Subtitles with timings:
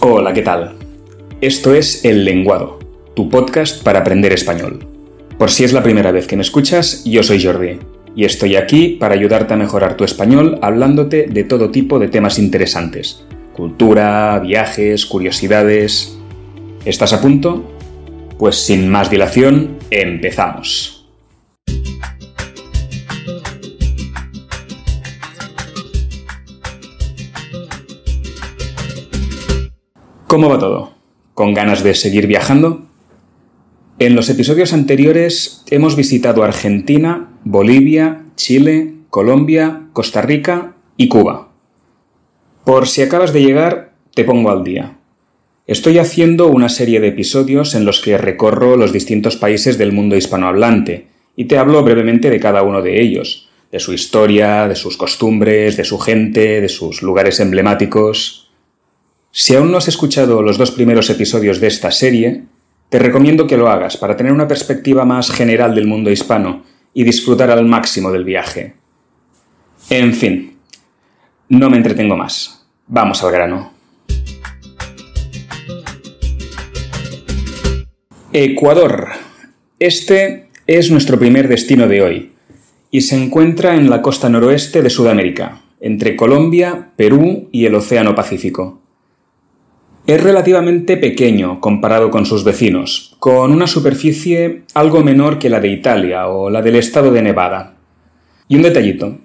[0.00, 0.76] Hola, ¿qué tal?
[1.40, 2.78] Esto es El Lenguado,
[3.16, 4.86] tu podcast para aprender español.
[5.36, 7.80] Por si es la primera vez que me escuchas, yo soy Jordi
[8.14, 12.38] y estoy aquí para ayudarte a mejorar tu español hablándote de todo tipo de temas
[12.38, 13.24] interesantes.
[13.54, 16.16] Cultura, viajes, curiosidades.
[16.84, 17.68] ¿Estás a punto?
[18.38, 20.97] Pues sin más dilación, empezamos.
[30.28, 30.92] ¿Cómo va todo?
[31.32, 32.86] ¿Con ganas de seguir viajando?
[33.98, 41.48] En los episodios anteriores hemos visitado Argentina, Bolivia, Chile, Colombia, Costa Rica y Cuba.
[42.66, 44.98] Por si acabas de llegar, te pongo al día.
[45.66, 50.14] Estoy haciendo una serie de episodios en los que recorro los distintos países del mundo
[50.14, 54.98] hispanohablante y te hablo brevemente de cada uno de ellos, de su historia, de sus
[54.98, 58.47] costumbres, de su gente, de sus lugares emblemáticos.
[59.40, 62.42] Si aún no has escuchado los dos primeros episodios de esta serie,
[62.88, 67.04] te recomiendo que lo hagas para tener una perspectiva más general del mundo hispano y
[67.04, 68.74] disfrutar al máximo del viaje.
[69.90, 70.56] En fin,
[71.50, 72.66] no me entretengo más.
[72.88, 73.72] Vamos al grano.
[78.32, 79.06] Ecuador.
[79.78, 82.32] Este es nuestro primer destino de hoy
[82.90, 88.16] y se encuentra en la costa noroeste de Sudamérica, entre Colombia, Perú y el Océano
[88.16, 88.80] Pacífico.
[90.08, 95.68] Es relativamente pequeño comparado con sus vecinos, con una superficie algo menor que la de
[95.68, 97.74] Italia o la del estado de Nevada.
[98.48, 99.18] Y un detallito.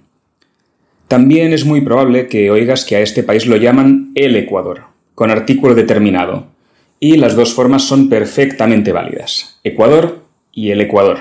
[1.08, 4.82] También es muy probable que oigas que a este país lo llaman el Ecuador,
[5.16, 6.48] con artículo determinado,
[7.00, 11.20] y las dos formas son perfectamente válidas, Ecuador y el Ecuador.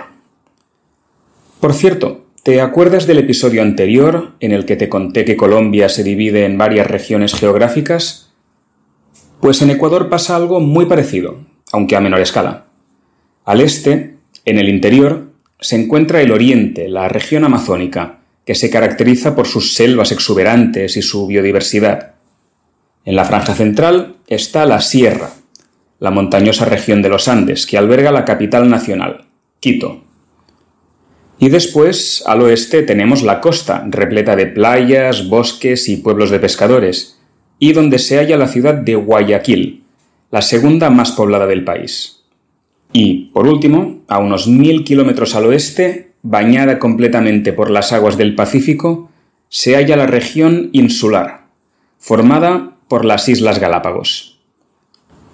[1.60, 6.02] Por cierto, ¿te acuerdas del episodio anterior en el que te conté que Colombia se
[6.02, 8.31] divide en varias regiones geográficas?
[9.42, 11.40] Pues en Ecuador pasa algo muy parecido,
[11.72, 12.66] aunque a menor escala.
[13.44, 19.34] Al este, en el interior, se encuentra el oriente, la región amazónica, que se caracteriza
[19.34, 22.14] por sus selvas exuberantes y su biodiversidad.
[23.04, 25.30] En la franja central está la sierra,
[25.98, 29.24] la montañosa región de los Andes, que alberga la capital nacional,
[29.58, 30.04] Quito.
[31.40, 37.18] Y después, al oeste, tenemos la costa, repleta de playas, bosques y pueblos de pescadores,
[37.62, 39.84] y donde se halla la ciudad de Guayaquil,
[40.32, 42.24] la segunda más poblada del país.
[42.92, 48.34] Y, por último, a unos mil kilómetros al oeste, bañada completamente por las aguas del
[48.34, 49.12] Pacífico,
[49.48, 51.44] se halla la región insular,
[52.00, 54.40] formada por las Islas Galápagos.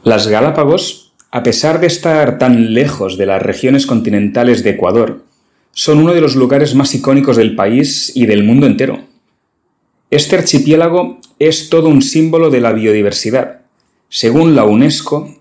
[0.05, 5.25] Las Galápagos, a pesar de estar tan lejos de las regiones continentales de Ecuador,
[5.72, 9.07] son uno de los lugares más icónicos del país y del mundo entero.
[10.10, 13.60] Este archipiélago es todo un símbolo de la biodiversidad.
[14.08, 15.36] Según la UNESCO,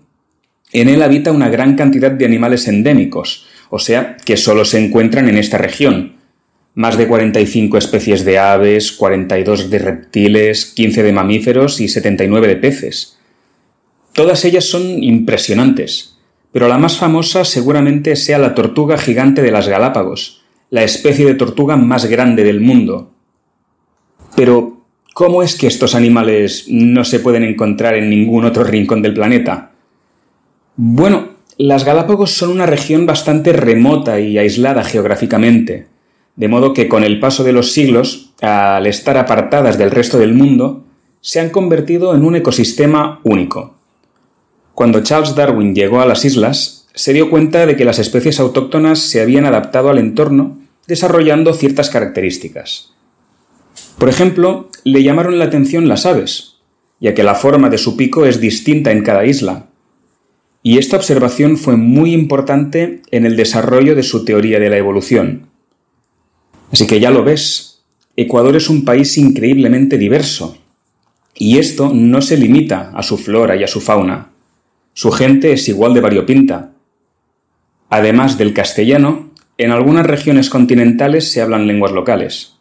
[0.72, 5.26] en él habita una gran cantidad de animales endémicos, o sea, que solo se encuentran
[5.28, 6.16] en esta región.
[6.74, 12.56] Más de 45 especies de aves, 42 de reptiles, 15 de mamíferos y 79 de
[12.56, 13.18] peces.
[14.12, 16.18] Todas ellas son impresionantes,
[16.52, 21.34] pero la más famosa seguramente sea la tortuga gigante de las Galápagos, la especie de
[21.34, 23.14] tortuga más grande del mundo,
[24.38, 24.84] pero,
[25.14, 29.72] ¿cómo es que estos animales no se pueden encontrar en ningún otro rincón del planeta?
[30.76, 35.88] Bueno, las Galápagos son una región bastante remota y aislada geográficamente,
[36.36, 40.34] de modo que con el paso de los siglos, al estar apartadas del resto del
[40.34, 40.84] mundo,
[41.20, 43.74] se han convertido en un ecosistema único.
[44.72, 49.00] Cuando Charles Darwin llegó a las islas, se dio cuenta de que las especies autóctonas
[49.00, 52.94] se habían adaptado al entorno desarrollando ciertas características.
[53.98, 56.58] Por ejemplo, le llamaron la atención las aves,
[57.00, 59.66] ya que la forma de su pico es distinta en cada isla.
[60.62, 65.48] Y esta observación fue muy importante en el desarrollo de su teoría de la evolución.
[66.72, 67.82] Así que ya lo ves,
[68.16, 70.58] Ecuador es un país increíblemente diverso.
[71.34, 74.30] Y esto no se limita a su flora y a su fauna.
[74.92, 76.72] Su gente es igual de variopinta.
[77.90, 82.57] Además del castellano, en algunas regiones continentales se hablan lenguas locales.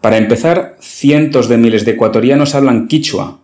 [0.00, 3.40] Para empezar, cientos de miles de ecuatorianos hablan quichua,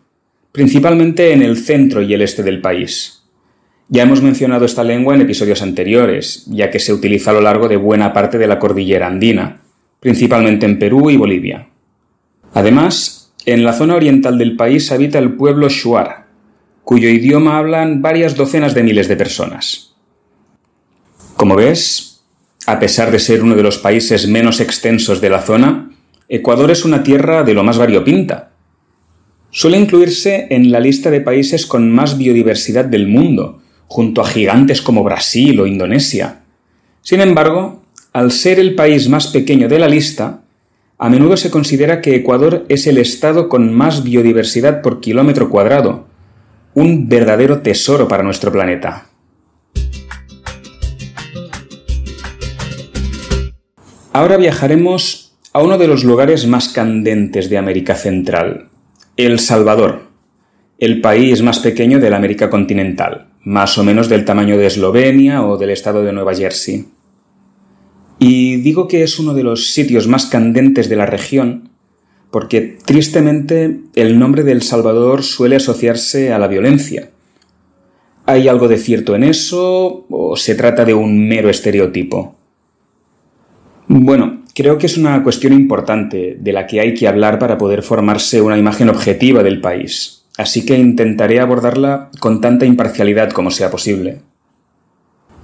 [0.52, 3.24] principalmente en el centro y el este del país.
[3.88, 7.68] Ya hemos mencionado esta lengua en episodios anteriores, ya que se utiliza a lo largo
[7.68, 9.62] de buena parte de la cordillera andina,
[9.98, 11.68] principalmente en Perú y Bolivia.
[12.54, 16.26] Además, en la zona oriental del país habita el pueblo Shuar,
[16.84, 19.94] cuyo idioma hablan varias docenas de miles de personas.
[21.36, 22.24] Como ves,
[22.66, 25.90] a pesar de ser uno de los países menos extensos de la zona,
[26.28, 28.50] Ecuador es una tierra de lo más variopinta.
[29.50, 34.80] Suele incluirse en la lista de países con más biodiversidad del mundo, junto a gigantes
[34.80, 36.40] como Brasil o Indonesia.
[37.02, 37.82] Sin embargo,
[38.14, 40.40] al ser el país más pequeño de la lista,
[40.96, 46.06] a menudo se considera que Ecuador es el estado con más biodiversidad por kilómetro cuadrado,
[46.72, 49.08] un verdadero tesoro para nuestro planeta.
[54.12, 55.23] Ahora viajaremos
[55.54, 58.70] a uno de los lugares más candentes de América Central,
[59.16, 60.08] El Salvador,
[60.78, 65.46] el país más pequeño de la América continental, más o menos del tamaño de Eslovenia
[65.46, 66.86] o del estado de Nueva Jersey.
[68.18, 71.70] Y digo que es uno de los sitios más candentes de la región
[72.32, 77.10] porque tristemente el nombre de El Salvador suele asociarse a la violencia.
[78.26, 82.34] ¿Hay algo de cierto en eso o se trata de un mero estereotipo?
[83.86, 87.82] Bueno, creo que es una cuestión importante de la que hay que hablar para poder
[87.82, 93.70] formarse una imagen objetiva del país, así que intentaré abordarla con tanta imparcialidad como sea
[93.70, 94.20] posible.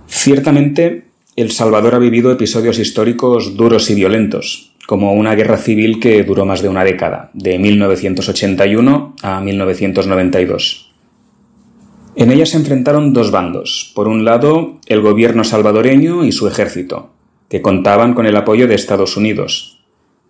[0.07, 1.05] Ciertamente,
[1.37, 6.45] El Salvador ha vivido episodios históricos duros y violentos, como una guerra civil que duró
[6.45, 10.93] más de una década, de 1981 a 1992.
[12.17, 13.93] En ella se enfrentaron dos bandos.
[13.95, 17.13] Por un lado, el gobierno salvadoreño y su ejército,
[17.51, 19.83] que contaban con el apoyo de Estados Unidos.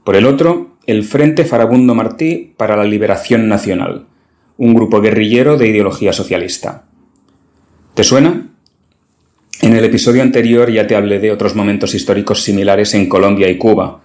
[0.04, 4.06] Por el otro, el Frente Farabundo Martí para la Liberación Nacional,
[4.56, 6.86] un grupo guerrillero de ideología socialista.
[7.92, 8.48] ¿Te suena?
[9.60, 13.58] En el episodio anterior ya te hablé de otros momentos históricos similares en Colombia y
[13.58, 14.00] Cuba,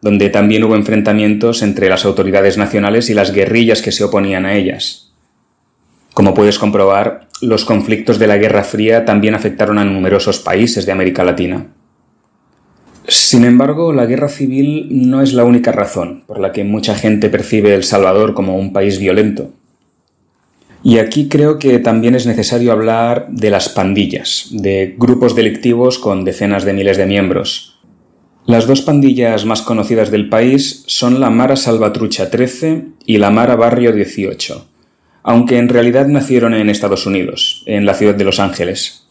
[0.00, 4.56] donde también hubo enfrentamientos entre las autoridades nacionales y las guerrillas que se oponían a
[4.56, 5.12] ellas.
[6.12, 10.92] Como puedes comprobar, los conflictos de la Guerra Fría también afectaron a numerosos países de
[10.92, 11.68] América Latina.
[13.08, 17.28] Sin embargo, la guerra civil no es la única razón por la que mucha gente
[17.28, 19.50] percibe El Salvador como un país violento.
[20.82, 26.24] Y aquí creo que también es necesario hablar de las pandillas, de grupos delictivos con
[26.24, 27.76] decenas de miles de miembros,
[28.46, 33.56] las dos pandillas más conocidas del país son la Mara Salvatrucha 13 y la Mara
[33.56, 34.68] Barrio 18,
[35.24, 39.08] aunque en realidad nacieron en Estados Unidos, en la ciudad de Los Ángeles.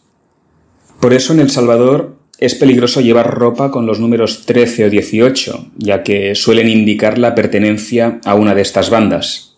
[1.00, 5.72] Por eso en El Salvador es peligroso llevar ropa con los números 13 o 18,
[5.78, 9.56] ya que suelen indicar la pertenencia a una de estas bandas.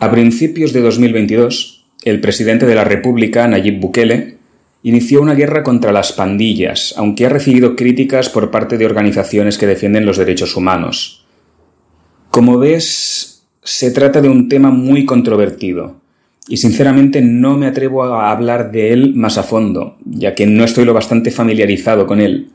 [0.00, 4.38] A principios de 2022, el presidente de la República, Nayib Bukele,
[4.82, 9.66] inició una guerra contra las pandillas, aunque ha recibido críticas por parte de organizaciones que
[9.66, 11.26] defienden los derechos humanos.
[12.30, 16.00] Como ves, se trata de un tema muy controvertido,
[16.48, 20.64] y sinceramente no me atrevo a hablar de él más a fondo, ya que no
[20.64, 22.50] estoy lo bastante familiarizado con él.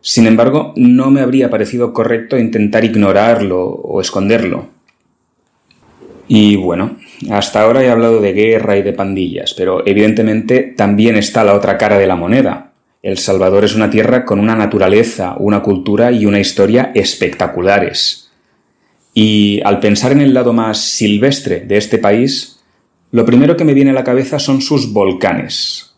[0.00, 4.68] Sin embargo, no me habría parecido correcto intentar ignorarlo o esconderlo.
[6.28, 6.96] Y bueno,
[7.30, 11.76] hasta ahora he hablado de guerra y de pandillas, pero evidentemente también está la otra
[11.76, 12.72] cara de la moneda.
[13.02, 18.30] El Salvador es una tierra con una naturaleza, una cultura y una historia espectaculares.
[19.12, 22.59] Y al pensar en el lado más silvestre de este país,
[23.12, 25.94] lo primero que me viene a la cabeza son sus volcanes.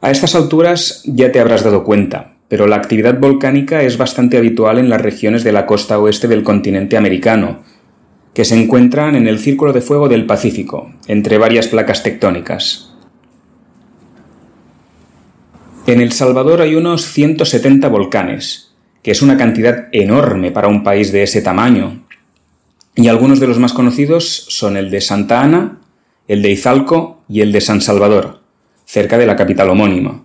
[0.00, 4.78] A estas alturas ya te habrás dado cuenta, pero la actividad volcánica es bastante habitual
[4.78, 7.62] en las regiones de la costa oeste del continente americano,
[8.34, 12.94] que se encuentran en el Círculo de Fuego del Pacífico, entre varias placas tectónicas.
[15.86, 21.10] En El Salvador hay unos 170 volcanes, que es una cantidad enorme para un país
[21.10, 22.04] de ese tamaño,
[22.94, 25.77] y algunos de los más conocidos son el de Santa Ana,
[26.28, 28.42] el de Izalco y el de San Salvador,
[28.84, 30.24] cerca de la capital homónima.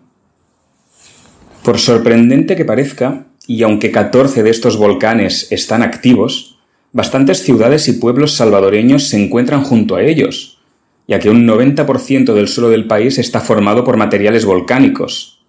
[1.64, 6.60] Por sorprendente que parezca, y aunque 14 de estos volcanes están activos,
[6.92, 10.60] bastantes ciudades y pueblos salvadoreños se encuentran junto a ellos,
[11.08, 15.46] ya que un 90% del suelo del país está formado por materiales volcánicos.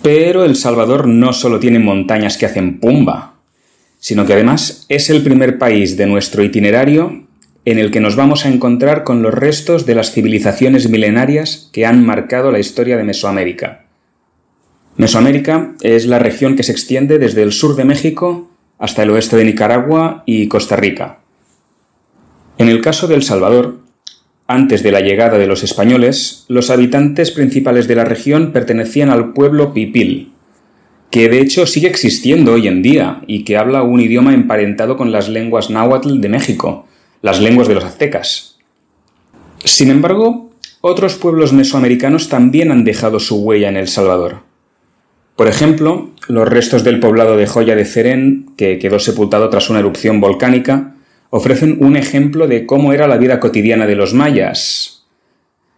[0.00, 3.34] Pero El Salvador no solo tiene montañas que hacen pumba,
[3.98, 7.27] sino que además es el primer país de nuestro itinerario
[7.70, 11.84] en el que nos vamos a encontrar con los restos de las civilizaciones milenarias que
[11.84, 13.84] han marcado la historia de Mesoamérica.
[14.96, 19.36] Mesoamérica es la región que se extiende desde el sur de México hasta el oeste
[19.36, 21.18] de Nicaragua y Costa Rica.
[22.56, 23.80] En el caso de El Salvador,
[24.46, 29.34] antes de la llegada de los españoles, los habitantes principales de la región pertenecían al
[29.34, 30.32] pueblo pipil,
[31.10, 35.12] que de hecho sigue existiendo hoy en día y que habla un idioma emparentado con
[35.12, 36.86] las lenguas náhuatl de México,
[37.22, 38.58] las lenguas de los aztecas.
[39.64, 44.42] Sin embargo, otros pueblos mesoamericanos también han dejado su huella en El Salvador.
[45.36, 49.78] Por ejemplo, los restos del poblado de Joya de Cerén, que quedó sepultado tras una
[49.78, 50.94] erupción volcánica,
[51.30, 55.06] ofrecen un ejemplo de cómo era la vida cotidiana de los mayas,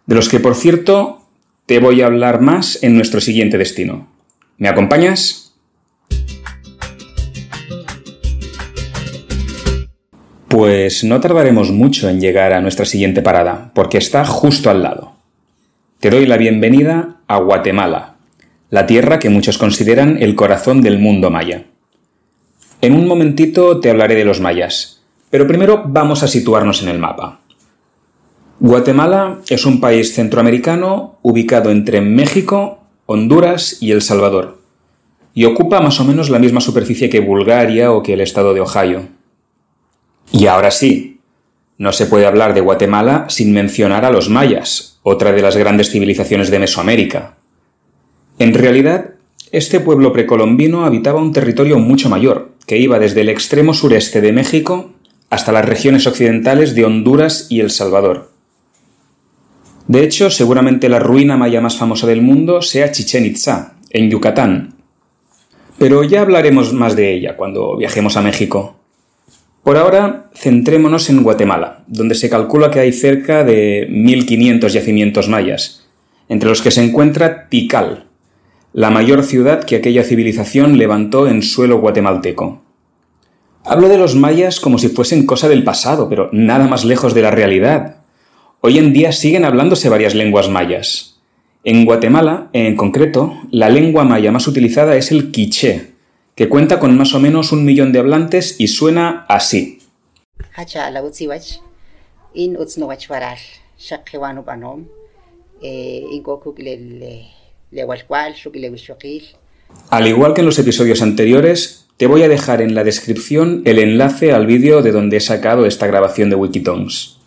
[0.07, 1.23] de los que, por cierto,
[1.67, 4.09] te voy a hablar más en nuestro siguiente destino.
[4.59, 5.53] ¿Me acompañas?
[10.61, 15.15] Pues no tardaremos mucho en llegar a nuestra siguiente parada, porque está justo al lado.
[16.01, 18.17] Te doy la bienvenida a Guatemala,
[18.69, 21.65] la tierra que muchos consideran el corazón del mundo maya.
[22.83, 25.01] En un momentito te hablaré de los mayas,
[25.31, 27.41] pero primero vamos a situarnos en el mapa.
[28.59, 34.59] Guatemala es un país centroamericano ubicado entre México, Honduras y El Salvador,
[35.33, 38.61] y ocupa más o menos la misma superficie que Bulgaria o que el estado de
[38.61, 39.20] Ohio.
[40.33, 41.21] Y ahora sí,
[41.79, 45.91] no se puede hablar de Guatemala sin mencionar a los mayas, otra de las grandes
[45.91, 47.37] civilizaciones de Mesoamérica.
[48.39, 49.15] En realidad,
[49.53, 54.33] este pueblo precolombino habitaba un territorio mucho mayor, que iba desde el extremo sureste de
[54.33, 54.93] México
[55.31, 58.31] hasta las regiones occidentales de Honduras y El Salvador.
[59.89, 64.75] De hecho, seguramente la ruina maya más famosa del mundo sea Chichen Itza, en Yucatán.
[65.79, 68.80] Pero ya hablaremos más de ella cuando viajemos a México.
[69.63, 75.87] Por ahora, centrémonos en Guatemala, donde se calcula que hay cerca de 1.500 yacimientos mayas,
[76.29, 78.07] entre los que se encuentra Tikal,
[78.73, 82.63] la mayor ciudad que aquella civilización levantó en suelo guatemalteco.
[83.65, 87.23] Hablo de los mayas como si fuesen cosa del pasado, pero nada más lejos de
[87.23, 87.97] la realidad.
[88.63, 91.21] Hoy en día siguen hablándose varias lenguas mayas.
[91.65, 95.91] En Guatemala, en concreto, la lengua maya más utilizada es el quiché,
[96.41, 99.81] que cuenta con más o menos un millón de hablantes y suena así.
[109.91, 113.79] Al igual que en los episodios anteriores, te voy a dejar en la descripción el
[113.79, 117.19] enlace al vídeo de donde he sacado esta grabación de Wikitongues.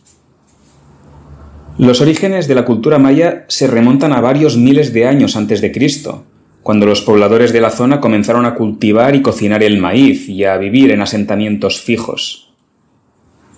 [1.77, 5.71] Los orígenes de la cultura maya se remontan a varios miles de años antes de
[5.71, 6.25] Cristo,
[6.63, 10.57] cuando los pobladores de la zona comenzaron a cultivar y cocinar el maíz y a
[10.57, 12.53] vivir en asentamientos fijos.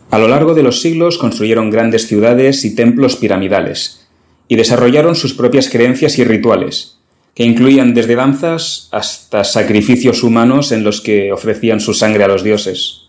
[0.09, 4.07] A lo largo de los siglos construyeron grandes ciudades y templos piramidales,
[4.47, 6.99] y desarrollaron sus propias creencias y rituales,
[7.35, 12.43] que incluían desde danzas hasta sacrificios humanos en los que ofrecían su sangre a los
[12.43, 13.01] dioses.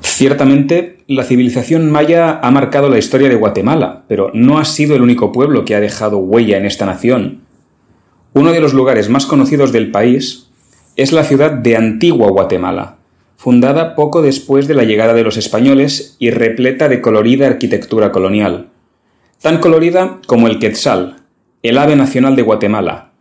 [0.00, 5.02] Ciertamente, la civilización maya ha marcado la historia de Guatemala, pero no ha sido el
[5.02, 7.42] único pueblo que ha dejado huella en esta nación,
[8.34, 10.48] uno de los lugares más conocidos del país
[10.96, 12.96] es la ciudad de Antigua Guatemala,
[13.36, 18.70] fundada poco después de la llegada de los españoles y repleta de colorida arquitectura colonial.
[19.40, 21.18] Tan colorida como el quetzal,
[21.62, 23.12] el ave nacional de Guatemala.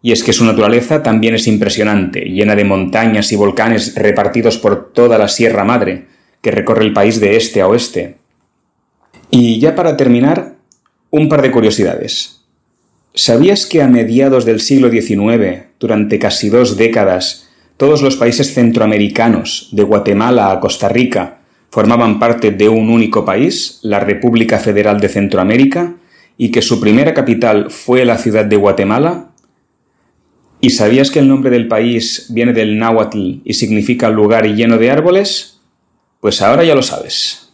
[0.00, 4.92] Y es que su naturaleza también es impresionante, llena de montañas y volcanes repartidos por
[4.92, 6.06] toda la Sierra Madre,
[6.40, 8.16] que recorre el país de este a oeste.
[9.30, 10.56] Y ya para terminar,
[11.10, 12.43] un par de curiosidades.
[13.16, 19.68] ¿Sabías que a mediados del siglo XIX, durante casi dos décadas, todos los países centroamericanos,
[19.70, 21.38] de Guatemala a Costa Rica,
[21.70, 25.94] formaban parte de un único país, la República Federal de Centroamérica,
[26.36, 29.30] y que su primera capital fue la ciudad de Guatemala?
[30.60, 34.90] ¿Y sabías que el nombre del país viene del náhuatl y significa lugar lleno de
[34.90, 35.60] árboles?
[36.18, 37.52] Pues ahora ya lo sabes.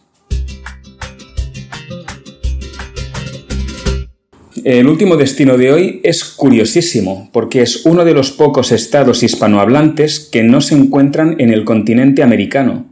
[4.63, 10.19] El último destino de hoy es curiosísimo, porque es uno de los pocos estados hispanohablantes
[10.19, 12.85] que no se encuentran en el continente americano.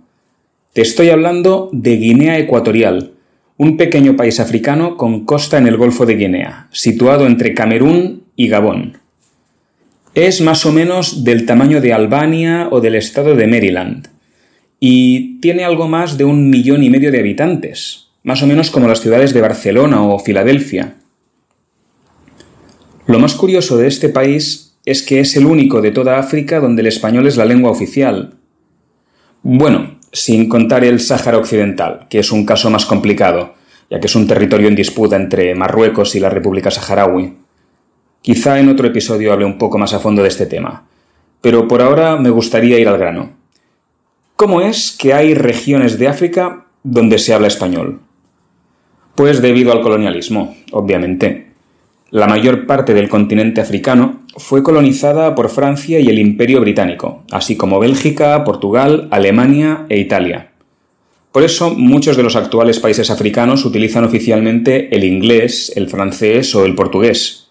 [0.73, 3.11] Te estoy hablando de Guinea Ecuatorial,
[3.57, 8.47] un pequeño país africano con costa en el Golfo de Guinea, situado entre Camerún y
[8.47, 8.97] Gabón.
[10.15, 14.07] Es más o menos del tamaño de Albania o del estado de Maryland,
[14.79, 18.88] y tiene algo más de un millón y medio de habitantes, más o menos como
[18.88, 20.95] las ciudades de Barcelona o Filadelfia.
[23.09, 26.83] Lo más curioso de este país es que es el único de toda África donde
[26.83, 28.35] el español es la lengua oficial.
[29.41, 33.55] Bueno, sin contar el Sáhara Occidental, que es un caso más complicado,
[33.89, 37.33] ya que es un territorio en disputa entre Marruecos y la República Saharaui.
[38.21, 40.85] Quizá en otro episodio hable un poco más a fondo de este tema,
[41.41, 43.31] pero por ahora me gustaría ir al grano.
[44.35, 48.01] ¿Cómo es que hay regiones de África donde se habla español?
[49.15, 51.49] Pues debido al colonialismo, obviamente.
[52.11, 57.55] La mayor parte del continente africano fue colonizada por Francia y el Imperio Británico, así
[57.55, 60.51] como Bélgica, Portugal, Alemania e Italia.
[61.31, 66.65] Por eso muchos de los actuales países africanos utilizan oficialmente el inglés, el francés o
[66.65, 67.49] el portugués.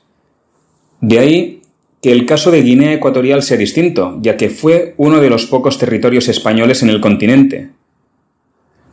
[1.00, 1.62] De ahí
[2.02, 5.78] que el caso de Guinea Ecuatorial sea distinto, ya que fue uno de los pocos
[5.78, 7.70] territorios españoles en el continente.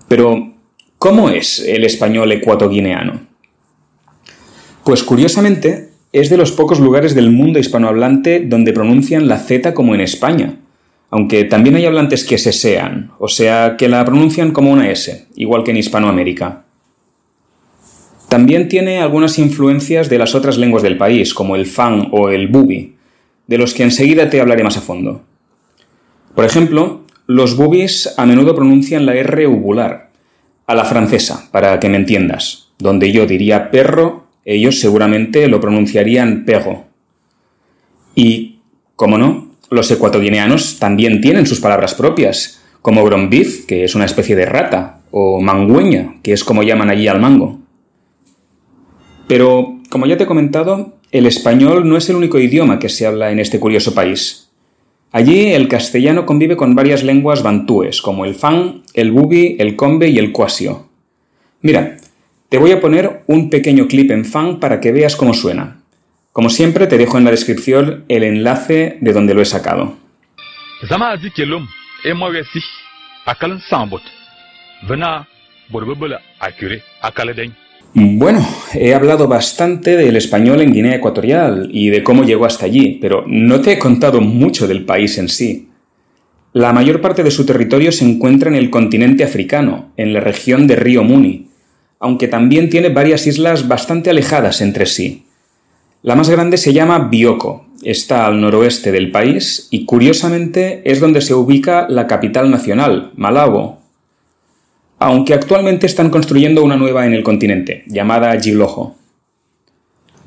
[0.07, 0.53] Pero,
[0.99, 3.34] ¿cómo es el español ecuatoguineano?
[4.85, 9.95] Pues curiosamente, es de los pocos lugares del mundo hispanohablante donde pronuncian la Z como
[9.95, 10.59] en España,
[11.09, 15.25] aunque también hay hablantes que se sean, o sea, que la pronuncian como una S,
[15.35, 16.65] igual que en Hispanoamérica.
[18.29, 22.47] También tiene algunas influencias de las otras lenguas del país, como el fan o el
[22.47, 22.95] bubi,
[23.47, 25.23] de los que enseguida te hablaré más a fondo.
[26.35, 30.11] Por ejemplo, los bubis a menudo pronuncian la R uvular,
[30.67, 36.45] a la francesa, para que me entiendas, donde yo diría perro ellos seguramente lo pronunciarían
[36.45, 36.85] pego.
[38.13, 38.59] Y,
[38.95, 44.35] como no, los ecuatoguineanos también tienen sus palabras propias, como brombiz, que es una especie
[44.35, 47.59] de rata, o mangüeña, que es como llaman allí al mango.
[49.27, 53.07] Pero, como ya te he comentado, el español no es el único idioma que se
[53.07, 54.51] habla en este curioso país.
[55.11, 60.09] Allí el castellano convive con varias lenguas bantúes, como el fan, el bubi, el combe
[60.09, 60.89] y el cuasio.
[61.61, 61.97] Mira,
[62.55, 65.81] te voy a poner un pequeño clip en fan para que veas cómo suena.
[66.31, 69.97] Como siempre, te dejo en la descripción el enlace de donde lo he sacado.
[77.93, 78.39] Bueno,
[78.73, 83.25] he hablado bastante del español en Guinea Ecuatorial y de cómo llegó hasta allí, pero
[83.27, 85.67] no te he contado mucho del país en sí.
[86.53, 90.67] La mayor parte de su territorio se encuentra en el continente africano, en la región
[90.67, 91.44] de Río Muni,
[92.05, 95.25] aunque también tiene varias islas bastante alejadas entre sí.
[96.03, 101.21] La más grande se llama Bioko, está al noroeste del país y curiosamente es donde
[101.21, 103.79] se ubica la capital nacional, Malabo.
[104.99, 108.95] Aunque actualmente están construyendo una nueva en el continente, llamada Gilojo.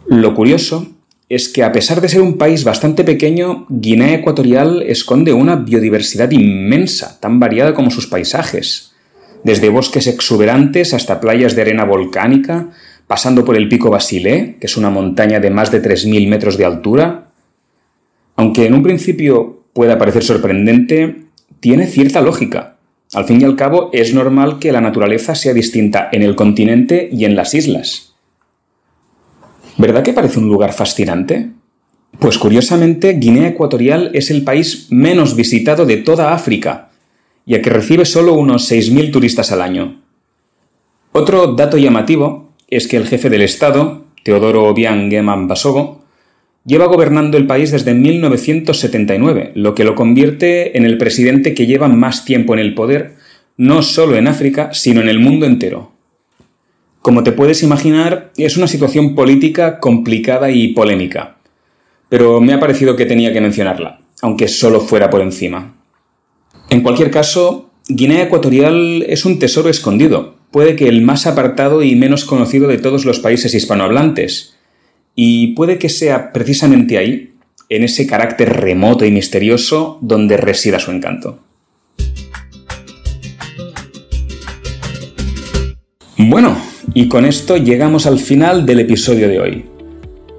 [0.09, 0.85] Lo curioso
[1.29, 6.33] es que a pesar de ser un país bastante pequeño, Guinea Ecuatorial esconde una biodiversidad
[6.33, 8.89] inmensa, tan variada como sus paisajes
[9.45, 12.68] desde bosques exuberantes hasta playas de arena volcánica,
[13.07, 16.64] pasando por el pico Basilé, que es una montaña de más de 3.000 metros de
[16.64, 17.31] altura.
[18.37, 21.24] Aunque en un principio pueda parecer sorprendente,
[21.61, 22.77] tiene cierta lógica.
[23.14, 27.09] Al fin y al cabo, es normal que la naturaleza sea distinta en el continente
[27.11, 28.14] y en las islas.
[29.79, 31.51] ¿Verdad que parece un lugar fascinante?
[32.18, 36.88] Pues curiosamente, Guinea Ecuatorial es el país menos visitado de toda África,
[37.49, 40.03] ya que recibe solo unos 6.000 turistas al año.
[41.13, 46.05] Otro dato llamativo es que el jefe del Estado, Teodoro Obiang Geman Basogo,
[46.67, 51.89] lleva gobernando el país desde 1979, lo que lo convierte en el presidente que lleva
[51.89, 53.15] más tiempo en el poder,
[53.57, 55.93] no solo en África, sino en el mundo entero.
[57.01, 61.39] Como te puedes imaginar, es una situación política complicada y polémica,
[62.11, 65.78] pero me ha parecido que tenía que mencionarla, aunque solo fuera por encima.
[66.70, 71.96] En cualquier caso, Guinea Ecuatorial es un tesoro escondido, puede que el más apartado y
[71.96, 74.54] menos conocido de todos los países hispanohablantes,
[75.14, 77.33] y puede que sea precisamente ahí,
[77.70, 81.40] en ese carácter remoto y misterioso, donde resida su encanto.
[86.18, 86.57] Bueno,
[86.92, 89.64] y con esto llegamos al final del episodio de hoy.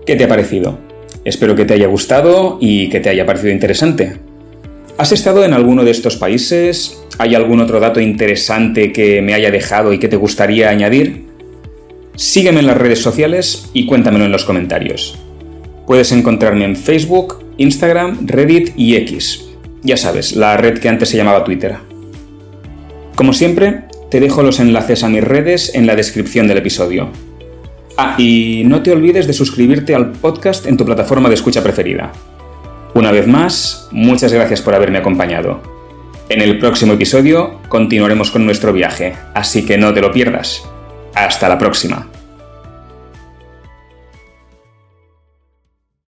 [0.05, 0.77] ¿Qué te ha parecido?
[1.25, 4.28] Espero que te haya gustado y que te haya parecido interesante.
[4.99, 7.01] ¿Has estado en alguno de estos países?
[7.19, 11.23] ¿Hay algún otro dato interesante que me haya dejado y que te gustaría añadir?
[12.17, 15.17] Sígueme en las redes sociales y cuéntamelo en los comentarios.
[15.87, 19.45] Puedes encontrarme en Facebook, Instagram, Reddit y X.
[19.83, 21.77] Ya sabes, la red que antes se llamaba Twitter.
[23.15, 27.07] Como siempre, te dejo los enlaces a mis redes en la descripción del episodio.
[27.95, 32.11] Ah, y no te olvides de suscribirte al podcast en tu plataforma de escucha preferida.
[32.93, 35.61] Una vez más, muchas gracias por haberme acompañado.
[36.27, 40.63] En el próximo episodio continuaremos con nuestro viaje, así que no te lo pierdas.
[41.15, 42.08] Hasta la próxima.